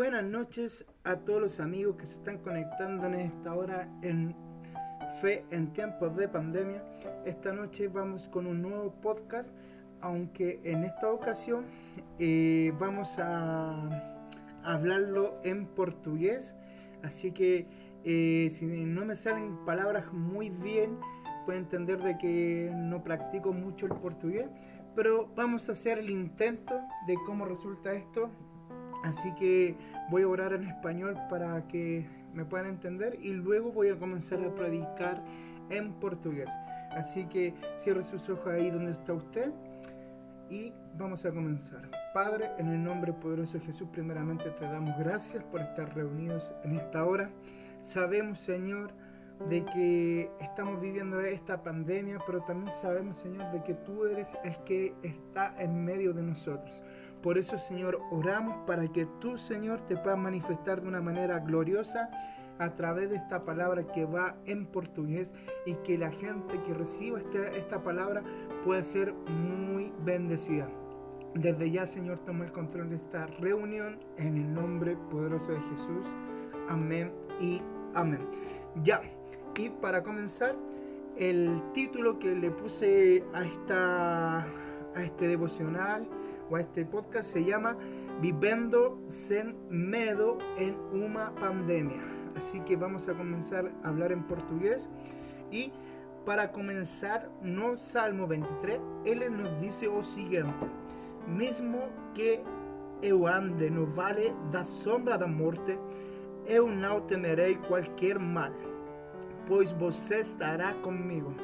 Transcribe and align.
Buenas 0.00 0.24
noches 0.24 0.86
a 1.04 1.16
todos 1.16 1.42
los 1.42 1.60
amigos 1.60 1.96
que 1.96 2.06
se 2.06 2.14
están 2.14 2.38
conectando 2.38 3.06
en 3.06 3.16
esta 3.16 3.54
hora 3.54 3.86
en 4.00 4.34
Fe 5.20 5.44
en 5.50 5.74
tiempos 5.74 6.16
de 6.16 6.26
pandemia. 6.26 6.82
Esta 7.26 7.52
noche 7.52 7.86
vamos 7.88 8.26
con 8.26 8.46
un 8.46 8.62
nuevo 8.62 8.94
podcast, 9.02 9.52
aunque 10.00 10.58
en 10.64 10.84
esta 10.84 11.12
ocasión 11.12 11.66
eh, 12.18 12.72
vamos 12.80 13.18
a 13.18 14.16
hablarlo 14.62 15.38
en 15.44 15.66
portugués. 15.66 16.56
Así 17.02 17.32
que 17.32 17.66
eh, 18.02 18.48
si 18.50 18.64
no 18.64 19.04
me 19.04 19.14
salen 19.16 19.66
palabras 19.66 20.10
muy 20.14 20.48
bien, 20.48 20.98
pueden 21.44 21.64
entender 21.64 22.02
de 22.02 22.16
que 22.16 22.72
no 22.74 23.04
practico 23.04 23.52
mucho 23.52 23.84
el 23.84 23.92
portugués. 23.92 24.48
Pero 24.96 25.28
vamos 25.36 25.68
a 25.68 25.72
hacer 25.72 25.98
el 25.98 26.08
intento 26.08 26.80
de 27.06 27.16
cómo 27.26 27.44
resulta 27.44 27.92
esto. 27.92 28.30
Así 29.04 29.34
que 29.34 29.76
voy 30.10 30.22
a 30.22 30.28
orar 30.28 30.52
en 30.52 30.64
español 30.64 31.16
para 31.28 31.66
que 31.66 32.06
me 32.34 32.44
puedan 32.44 32.66
entender 32.66 33.18
y 33.20 33.32
luego 33.32 33.72
voy 33.72 33.88
a 33.88 33.98
comenzar 33.98 34.40
a 34.40 34.54
predicar 34.54 35.22
en 35.70 35.92
portugués. 35.94 36.50
Así 36.90 37.26
que 37.26 37.54
cierre 37.76 38.02
sus 38.02 38.28
ojos 38.28 38.48
ahí 38.48 38.70
donde 38.70 38.92
está 38.92 39.12
usted 39.12 39.52
y 40.50 40.72
vamos 40.98 41.24
a 41.24 41.30
comenzar. 41.30 41.88
Padre, 42.12 42.50
en 42.58 42.68
el 42.68 42.82
nombre 42.82 43.12
poderoso 43.12 43.58
de 43.58 43.64
Jesús, 43.64 43.88
primeramente 43.92 44.50
te 44.50 44.64
damos 44.64 44.98
gracias 44.98 45.44
por 45.44 45.60
estar 45.60 45.94
reunidos 45.94 46.52
en 46.64 46.72
esta 46.72 47.04
hora. 47.04 47.30
Sabemos, 47.80 48.40
Señor, 48.40 48.90
de 49.48 49.64
que 49.64 50.30
estamos 50.40 50.80
viviendo 50.80 51.20
esta 51.20 51.62
pandemia, 51.62 52.18
pero 52.26 52.42
también 52.42 52.70
sabemos, 52.72 53.16
Señor, 53.16 53.50
de 53.52 53.62
que 53.62 53.74
tú 53.74 54.04
eres 54.04 54.36
el 54.44 54.56
que 54.64 54.94
está 55.02 55.54
en 55.58 55.84
medio 55.84 56.12
de 56.12 56.22
nosotros. 56.22 56.82
Por 57.22 57.36
eso, 57.36 57.58
Señor, 57.58 58.00
oramos 58.10 58.56
para 58.66 58.88
que 58.88 59.06
tú, 59.20 59.36
Señor, 59.36 59.82
te 59.82 59.96
puedas 59.96 60.18
manifestar 60.18 60.80
de 60.80 60.88
una 60.88 61.02
manera 61.02 61.40
gloriosa 61.40 62.10
a 62.58 62.74
través 62.74 63.10
de 63.10 63.16
esta 63.16 63.44
palabra 63.44 63.86
que 63.86 64.04
va 64.04 64.36
en 64.46 64.66
portugués 64.66 65.34
y 65.66 65.74
que 65.76 65.98
la 65.98 66.10
gente 66.10 66.60
que 66.62 66.74
reciba 66.74 67.18
esta, 67.18 67.48
esta 67.48 67.82
palabra 67.82 68.22
pueda 68.64 68.82
ser 68.84 69.12
muy 69.12 69.92
bendecida. 70.04 70.68
Desde 71.34 71.70
ya, 71.70 71.86
Señor, 71.86 72.18
toma 72.18 72.44
el 72.44 72.52
control 72.52 72.90
de 72.90 72.96
esta 72.96 73.26
reunión 73.26 73.98
en 74.16 74.36
el 74.36 74.52
nombre 74.52 74.96
poderoso 75.10 75.52
de 75.52 75.60
Jesús. 75.60 76.06
Amén 76.68 77.12
y 77.38 77.62
amén. 77.94 78.20
Ya, 78.82 79.02
y 79.56 79.68
para 79.68 80.02
comenzar, 80.02 80.56
el 81.16 81.60
título 81.72 82.18
que 82.18 82.34
le 82.34 82.50
puse 82.50 83.24
a, 83.34 83.44
esta, 83.44 84.40
a 84.40 85.02
este 85.02 85.28
devocional 85.28 86.08
o 86.50 86.56
a 86.56 86.60
este 86.60 86.84
podcast 86.84 87.32
se 87.32 87.44
llama 87.44 87.76
Vivendo 88.20 88.98
sin 89.06 89.56
medo 89.70 90.38
en 90.58 90.76
una 90.92 91.34
pandemia. 91.36 92.02
Así 92.36 92.60
que 92.60 92.76
vamos 92.76 93.08
a 93.08 93.14
comenzar 93.14 93.72
a 93.82 93.88
hablar 93.88 94.12
en 94.12 94.24
portugués 94.24 94.90
y 95.50 95.72
para 96.24 96.52
comenzar 96.52 97.30
no 97.42 97.76
Salmo 97.76 98.26
23, 98.26 98.78
él 99.06 99.36
nos 99.36 99.58
dice 99.58 99.86
lo 99.86 100.02
siguiente: 100.02 100.66
Mesmo 101.26 101.88
que 102.14 102.42
eu 103.02 103.26
ande 103.26 103.70
no 103.70 103.86
vale 103.86 104.34
da 104.52 104.64
sombra 104.64 105.16
da 105.16 105.26
morte, 105.26 105.78
eu 106.46 106.66
não 106.66 107.00
temerei 107.00 107.56
qualquer 107.56 108.18
mal, 108.18 108.52
pois 109.46 109.72
você 109.72 110.20
estará 110.20 110.74
comigo. 110.74 111.34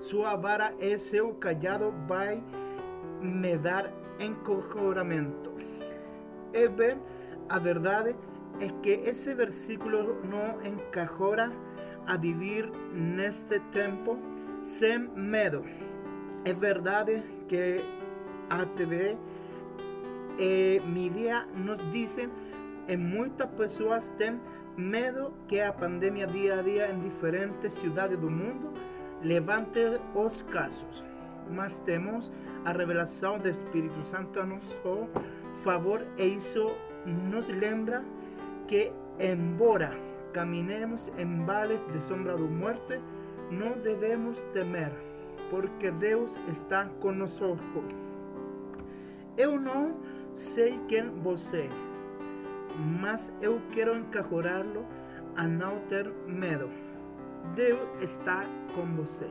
Sua 0.00 0.34
vara 0.36 0.74
e 0.78 0.98
seu 0.98 1.34
callado 1.34 1.94
vai 2.06 2.42
me 3.22 3.56
dar 3.56 3.90
encorajamento. 4.18 5.52
E 6.52 6.68
bem, 6.68 7.00
a 7.48 7.58
verdade 7.58 8.16
é 8.60 8.68
que 8.82 8.90
esse 9.08 9.34
versículo 9.34 10.20
não 10.24 10.62
encajora 10.64 11.52
a 12.06 12.16
vivir 12.16 12.70
neste 12.92 13.60
tempo 13.70 14.18
sem 14.62 14.98
medo. 14.98 15.64
É 16.44 16.52
verdade 16.52 17.22
que 17.48 17.84
a 18.48 18.64
TV 18.64 19.16
e 20.38 20.80
mídia 20.86 21.46
nos 21.54 21.78
dizem 21.90 22.30
e 22.88 22.96
muitas 22.96 23.50
pessoas 23.50 24.10
têm 24.10 24.40
medo 24.76 25.32
que 25.48 25.60
a 25.60 25.72
pandemia 25.72 26.26
dia 26.26 26.58
a 26.58 26.62
dia 26.62 26.90
em 26.90 27.00
diferentes 27.00 27.72
cidades 27.72 28.18
do 28.18 28.30
mundo 28.30 28.72
levante 29.22 29.80
os 30.14 30.42
casos. 30.42 31.02
Mas 31.50 31.78
temos 31.80 32.32
a 32.64 32.72
revelação 32.72 33.38
do 33.38 33.48
Espírito 33.48 34.02
Santo 34.04 34.40
a 34.40 34.46
nosso 34.46 35.08
favor 35.62 36.04
e 36.18 36.24
isso 36.24 36.72
nos 37.30 37.48
lembra 37.48 38.04
que, 38.66 38.92
embora 39.18 39.92
caminemos 40.32 41.10
en 41.16 41.46
vales 41.46 41.86
de 41.92 42.00
sombra 42.00 42.36
de 42.36 42.42
muerte, 42.42 43.00
no 43.50 43.74
debemos 43.76 44.42
temer, 44.52 44.92
porque 45.50 45.90
Deus 45.92 46.38
está 46.48 46.86
conosco. 47.00 47.84
Eu 49.36 49.58
não 49.58 49.96
sei 50.32 50.78
quem 50.88 51.08
você, 51.22 51.70
mas 53.00 53.32
eu 53.40 53.62
quero 53.72 53.96
encorajá-lo 53.96 54.84
a 55.36 55.46
não 55.46 55.76
ter 55.88 56.12
medo. 56.26 56.68
Deus 57.54 57.88
está 58.02 58.44
com 58.74 58.86
você. 58.96 59.30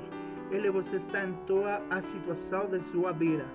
Ele 0.52 0.70
você 0.70 0.98
está 0.98 1.24
em 1.24 1.34
toda 1.46 1.82
a 1.90 2.02
situação 2.02 2.70
de 2.70 2.80
sua 2.80 3.12
vida. 3.12 3.46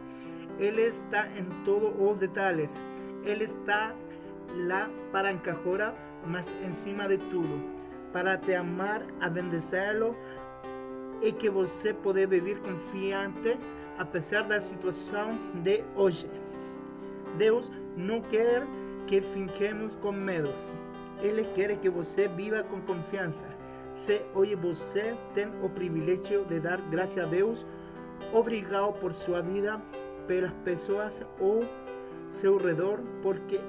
Ele 0.58 0.82
está 0.82 1.26
em 1.28 1.44
todos 1.64 1.94
os 1.98 2.18
detalhes. 2.18 2.80
Ele 3.24 3.44
está 3.44 3.94
lá 4.68 4.90
para 5.12 5.32
encajorar 5.32 5.94
mas 6.26 6.54
encima 6.62 7.08
de 7.08 7.18
tudo, 7.18 7.62
para 8.12 8.36
te 8.36 8.54
amar, 8.54 9.02
a 9.20 9.28
bendecê-lo 9.28 10.16
e 11.22 11.32
que 11.32 11.50
você 11.50 11.92
poder 11.92 12.26
viver 12.26 12.60
confiante 12.60 13.58
apesar 13.98 14.44
da 14.44 14.60
situação 14.60 15.38
de 15.62 15.84
hoje. 15.94 16.28
Deus 17.36 17.70
não 17.96 18.20
quer 18.20 18.66
que 19.06 19.20
fiquemos 19.20 19.96
com 19.96 20.12
medos. 20.12 20.66
Ele 21.20 21.44
quer 21.54 21.76
que 21.76 21.90
você 21.90 22.28
viva 22.28 22.62
com 22.62 22.80
confiança. 22.80 23.46
Se 23.94 24.22
hoje 24.34 24.54
você 24.54 25.16
tem 25.34 25.48
o 25.62 25.68
privilégio 25.68 26.44
de 26.44 26.60
dar 26.60 26.80
graças 26.90 27.22
a 27.22 27.26
Deus, 27.26 27.66
obrigado 28.32 28.92
por 28.94 29.12
sua 29.12 29.42
vida, 29.42 29.80
pelas 30.26 30.52
pessoas 30.64 31.22
ao 31.40 31.60
seu 32.28 32.56
redor, 32.56 33.00
porque 33.22 33.60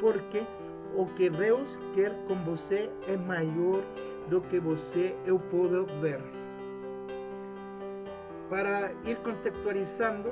porque 0.00 0.46
o 0.94 1.06
que 1.06 1.30
Deus 1.30 1.80
quer 1.94 2.12
com 2.26 2.36
você 2.44 2.90
é 3.08 3.16
maior 3.16 3.82
do 4.28 4.40
que 4.40 4.60
você 4.60 5.16
eu 5.24 5.38
ver. 6.00 6.20
Para 8.48 8.92
ir 9.04 9.16
contextualizando 9.16 10.30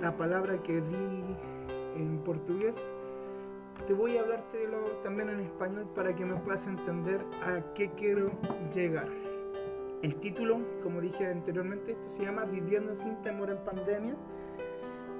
la 0.00 0.12
palabra 0.12 0.58
que 0.58 0.80
di 0.80 1.36
en 1.96 2.18
portugués, 2.24 2.84
te 3.86 3.94
voy 3.94 4.16
a 4.16 4.20
hablarte 4.20 4.68
también 5.02 5.28
en 5.30 5.40
español 5.40 5.86
para 5.94 6.14
que 6.14 6.24
me 6.24 6.36
puedas 6.36 6.66
entender 6.66 7.24
a 7.42 7.72
qué 7.74 7.90
quiero 7.90 8.30
llegar. 8.72 9.08
El 10.02 10.16
título, 10.16 10.60
como 10.82 11.00
dije 11.00 11.26
anteriormente, 11.26 11.92
esto 11.92 12.08
se 12.08 12.24
llama 12.24 12.44
Viviendo 12.44 12.94
sin 12.94 13.20
temor 13.22 13.50
en 13.50 13.58
pandemia. 13.58 14.16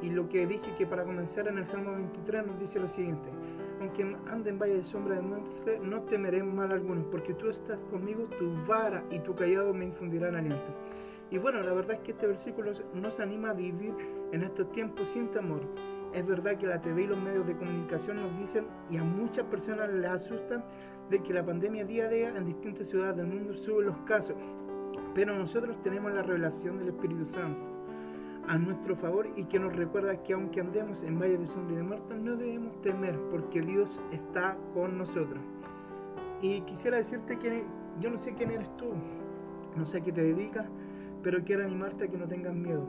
Y 0.03 0.09
lo 0.09 0.28
que 0.28 0.47
dije 0.47 0.75
que 0.75 0.87
para 0.87 1.04
comenzar 1.04 1.48
en 1.48 1.59
el 1.59 1.66
Salmo 1.66 1.93
23 1.93 2.47
nos 2.47 2.59
dice 2.59 2.81
lo 2.81 2.88
siguiente, 2.88 3.28
aunque 3.81 4.16
ande 4.28 4.48
en 4.48 4.59
valle 4.59 4.77
de 4.77 4.82
sombra 4.82 5.16
de 5.16 5.21
muerte, 5.21 5.78
no 5.82 6.03
temeré 6.03 6.42
mal 6.42 6.72
alguno, 6.72 7.04
porque 7.10 7.34
tú 7.34 7.50
estás 7.50 7.82
conmigo, 7.91 8.25
tu 8.38 8.54
vara 8.66 9.04
y 9.10 9.19
tu 9.19 9.34
callado 9.34 9.75
me 9.75 9.84
infundirán 9.84 10.37
aliento. 10.37 10.72
Y 11.31 11.37
bueno, 11.37 11.62
la 11.62 11.75
verdad 11.75 11.97
es 11.97 12.00
que 12.00 12.12
este 12.12 12.27
versículo 12.27 12.72
nos 12.94 13.21
anima 13.21 13.50
a 13.50 13.54
vivir 13.54 13.94
en 14.32 14.42
estos 14.42 14.72
tiempos 14.72 15.09
sin 15.09 15.28
temor. 15.28 15.60
Es 16.12 16.26
verdad 16.26 16.56
que 16.56 16.66
la 16.66 16.81
TV 16.81 17.03
y 17.03 17.06
los 17.06 17.19
medios 17.19 17.47
de 17.47 17.56
comunicación 17.56 18.16
nos 18.16 18.36
dicen, 18.36 18.66
y 18.89 18.97
a 18.97 19.04
muchas 19.04 19.47
personas 19.47 19.92
les 19.92 20.10
asustan, 20.10 20.65
de 21.09 21.22
que 21.22 21.33
la 21.33 21.45
pandemia 21.45 21.84
día 21.84 22.04
a 22.04 22.09
día 22.09 22.28
en 22.36 22.45
distintas 22.45 22.89
ciudades 22.89 23.16
del 23.16 23.27
mundo 23.27 23.54
sube 23.54 23.84
los 23.84 23.97
casos. 23.98 24.36
Pero 25.15 25.36
nosotros 25.36 25.80
tenemos 25.83 26.12
la 26.12 26.22
revelación 26.22 26.78
del 26.78 26.89
Espíritu 26.89 27.24
Santo 27.24 27.66
a 28.47 28.59
nuestro 28.59 28.97
favor 28.97 29.28
y 29.36 29.45
que 29.45 29.59
nos 29.59 29.74
recuerda 29.74 30.22
que 30.22 30.33
aunque 30.33 30.60
andemos 30.60 31.03
en 31.03 31.18
valle 31.18 31.39
de 31.39 31.47
sombra 31.47 31.74
y 31.74 31.77
de 31.78 31.83
muerte, 31.83 32.15
no 32.15 32.36
debemos 32.36 32.80
temer 32.80 33.18
porque 33.30 33.60
Dios 33.60 34.03
está 34.13 34.56
con 34.74 34.98
nosotros. 34.98 35.41
Y 36.41 36.63
quisiera 36.63 36.97
decirte 36.97 37.39
que 37.39 37.65
yo 38.01 38.10
no 38.10 38.16
sé 38.16 38.34
quién 38.34 38.51
eres 38.51 38.74
tú, 38.77 38.86
no 39.77 39.84
sé 39.84 39.98
a 39.98 40.01
qué 40.01 40.13
te 40.13 40.22
dedicas, 40.22 40.66
pero 41.22 41.45
quiero 41.45 41.65
animarte 41.65 42.04
a 42.04 42.09
que 42.09 42.16
no 42.16 42.27
tengas 42.27 42.54
miedo. 42.54 42.86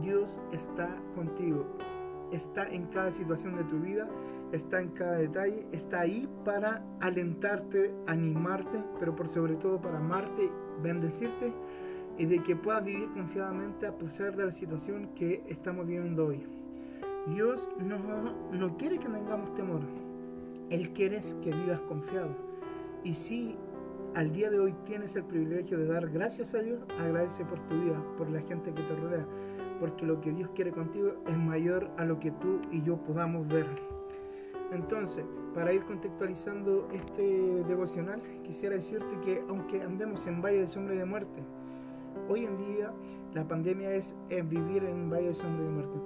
Dios 0.00 0.40
está 0.52 0.94
contigo, 1.14 1.66
está 2.32 2.66
en 2.68 2.86
cada 2.86 3.10
situación 3.10 3.56
de 3.56 3.64
tu 3.64 3.78
vida, 3.80 4.08
está 4.52 4.80
en 4.80 4.88
cada 4.90 5.18
detalle, 5.18 5.66
está 5.72 6.00
ahí 6.00 6.28
para 6.44 6.84
alentarte, 7.00 7.94
animarte, 8.06 8.82
pero 8.98 9.14
por 9.14 9.28
sobre 9.28 9.56
todo 9.56 9.80
para 9.80 9.98
amarte, 9.98 10.50
bendecirte 10.82 11.52
y 12.18 12.26
de 12.26 12.42
que 12.42 12.56
puedas 12.56 12.84
vivir 12.84 13.10
confiadamente 13.12 13.86
a 13.86 13.96
pesar 13.96 14.36
de 14.36 14.46
la 14.46 14.52
situación 14.52 15.10
que 15.14 15.42
estamos 15.48 15.86
viviendo 15.86 16.26
hoy. 16.26 16.46
Dios 17.26 17.68
no, 17.78 17.98
no 18.52 18.76
quiere 18.76 18.98
que 18.98 19.08
tengamos 19.08 19.54
temor. 19.54 19.80
Él 20.70 20.92
quiere 20.92 21.20
que 21.42 21.52
vivas 21.52 21.80
confiado. 21.82 22.34
Y 23.04 23.14
si 23.14 23.56
al 24.14 24.32
día 24.32 24.50
de 24.50 24.58
hoy 24.58 24.74
tienes 24.84 25.16
el 25.16 25.24
privilegio 25.24 25.78
de 25.78 25.86
dar 25.86 26.08
gracias 26.10 26.54
a 26.54 26.58
Dios, 26.58 26.80
agradece 26.98 27.44
por 27.44 27.60
tu 27.60 27.80
vida, 27.80 28.02
por 28.18 28.30
la 28.30 28.40
gente 28.40 28.72
que 28.72 28.82
te 28.82 28.94
rodea, 28.94 29.26
porque 29.82 30.06
lo 30.06 30.20
que 30.20 30.30
Dios 30.30 30.48
quiere 30.54 30.70
contigo 30.70 31.08
es 31.26 31.36
mayor 31.36 31.90
a 31.98 32.04
lo 32.04 32.20
que 32.20 32.30
tú 32.30 32.60
y 32.70 32.82
yo 32.82 32.98
podamos 32.98 33.48
ver. 33.48 33.66
Entonces, 34.70 35.24
para 35.56 35.72
ir 35.72 35.82
contextualizando 35.86 36.88
este 36.92 37.64
devocional, 37.64 38.22
quisiera 38.44 38.76
decirte 38.76 39.18
que 39.24 39.42
aunque 39.48 39.82
andemos 39.82 40.24
en 40.28 40.40
valle 40.40 40.60
de 40.60 40.68
sombra 40.68 40.94
y 40.94 40.98
de 40.98 41.04
muerte, 41.04 41.42
hoy 42.28 42.44
en 42.44 42.56
día 42.58 42.92
la 43.34 43.48
pandemia 43.48 43.92
es 43.92 44.14
vivir 44.48 44.84
en 44.84 45.10
valle 45.10 45.26
de 45.26 45.34
sombra 45.34 45.64
y 45.64 45.66
de 45.66 45.72
muerte. 45.72 45.98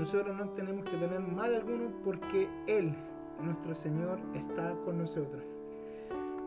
Nosotros 0.00 0.36
no 0.36 0.48
tenemos 0.48 0.84
que 0.84 0.96
tener 0.96 1.20
mal 1.20 1.54
alguno 1.54 1.90
porque 2.02 2.48
Él, 2.66 2.92
nuestro 3.40 3.72
Señor, 3.72 4.18
está 4.34 4.74
con 4.84 4.98
nosotros. 4.98 5.44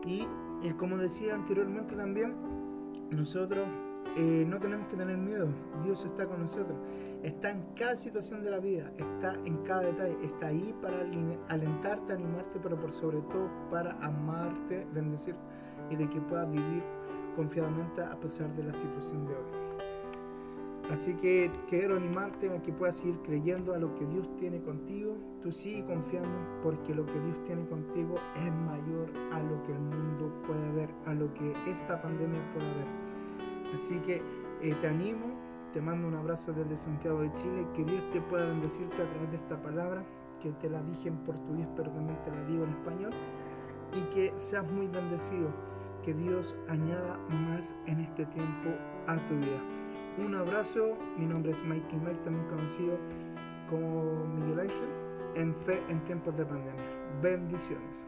Y, 0.04 0.26
como 0.76 0.98
decía 0.98 1.34
anteriormente 1.36 1.96
también, 1.96 2.34
nosotros 3.10 3.66
eh, 4.16 4.46
no 4.48 4.58
tenemos 4.58 4.88
que 4.88 4.96
tener 4.96 5.18
miedo, 5.18 5.48
Dios 5.84 6.04
está 6.04 6.26
con 6.26 6.40
nosotros, 6.40 6.78
está 7.22 7.50
en 7.50 7.62
cada 7.74 7.96
situación 7.96 8.42
de 8.42 8.50
la 8.50 8.58
vida, 8.58 8.90
está 8.96 9.34
en 9.44 9.58
cada 9.58 9.82
detalle, 9.82 10.16
está 10.24 10.46
ahí 10.46 10.74
para 10.80 11.02
alentarte, 11.48 12.14
animarte, 12.14 12.58
pero 12.62 12.80
por 12.80 12.92
sobre 12.92 13.20
todo 13.22 13.50
para 13.70 13.92
amarte, 14.00 14.86
bendecirte 14.94 15.40
y 15.90 15.96
de 15.96 16.08
que 16.08 16.20
puedas 16.22 16.50
vivir 16.50 16.82
confiadamente 17.34 18.02
a 18.02 18.18
pesar 18.18 18.54
de 18.56 18.64
la 18.64 18.72
situación 18.72 19.26
de 19.26 19.34
hoy. 19.34 19.66
Así 20.90 21.14
que 21.14 21.50
quiero 21.68 21.96
animarte 21.96 22.48
a 22.48 22.62
que 22.62 22.72
puedas 22.72 22.96
seguir 22.96 23.18
creyendo 23.22 23.74
a 23.74 23.78
lo 23.78 23.94
que 23.96 24.06
Dios 24.06 24.34
tiene 24.36 24.62
contigo. 24.62 25.16
Tú 25.42 25.50
sigue 25.50 25.84
confiando 25.84 26.38
porque 26.62 26.94
lo 26.94 27.04
que 27.04 27.18
Dios 27.20 27.42
tiene 27.42 27.66
contigo 27.66 28.14
es 28.36 28.52
mayor 28.52 29.10
a 29.32 29.42
lo 29.42 29.62
que 29.64 29.72
el 29.72 29.80
mundo 29.80 30.32
puede 30.46 30.70
ver, 30.72 30.90
a 31.04 31.12
lo 31.12 31.34
que 31.34 31.52
esta 31.68 32.00
pandemia 32.00 32.40
pueda 32.52 32.66
ver. 32.66 33.05
Así 33.74 33.98
que 34.00 34.22
eh, 34.62 34.74
te 34.80 34.88
animo, 34.88 35.26
te 35.72 35.80
mando 35.80 36.08
un 36.08 36.14
abrazo 36.14 36.52
desde 36.52 36.76
Santiago 36.76 37.20
de 37.20 37.32
Chile, 37.34 37.66
que 37.74 37.84
Dios 37.84 38.02
te 38.10 38.20
pueda 38.20 38.46
bendecirte 38.46 39.02
a 39.02 39.08
través 39.08 39.30
de 39.30 39.36
esta 39.36 39.60
palabra, 39.60 40.04
que 40.40 40.52
te 40.52 40.70
la 40.70 40.82
dije 40.82 41.08
en 41.08 41.18
portugués, 41.18 41.66
pero 41.76 41.90
también 41.90 42.20
te 42.22 42.30
la 42.30 42.42
digo 42.44 42.64
en 42.64 42.70
español, 42.70 43.12
y 43.94 44.00
que 44.14 44.32
seas 44.36 44.70
muy 44.70 44.86
bendecido, 44.86 45.50
que 46.02 46.14
Dios 46.14 46.56
añada 46.68 47.18
más 47.48 47.74
en 47.86 48.00
este 48.00 48.26
tiempo 48.26 48.70
a 49.06 49.16
tu 49.26 49.34
vida. 49.34 49.60
Un 50.18 50.34
abrazo, 50.34 50.96
mi 51.18 51.26
nombre 51.26 51.52
es 51.52 51.62
Mikey 51.62 51.98
Mike, 51.98 52.20
también 52.24 52.46
conocido 52.48 52.96
como 53.68 54.24
Miguel 54.24 54.60
Ángel, 54.60 54.88
en 55.34 55.54
fe 55.54 55.82
en 55.88 56.02
tiempos 56.04 56.36
de 56.36 56.46
pandemia. 56.46 56.82
Bendiciones. 57.20 58.06